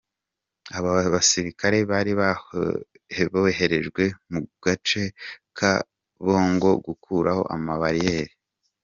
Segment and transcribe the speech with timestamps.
[0.77, 2.11] Abo basirikare bari
[3.33, 5.01] boherejwe mu gace
[5.57, 5.71] ka
[6.21, 8.33] Gobongo gukuraho amabariyeri.